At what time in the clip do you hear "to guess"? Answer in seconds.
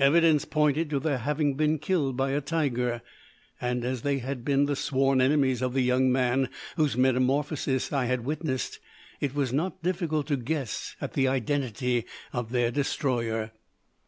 10.26-10.96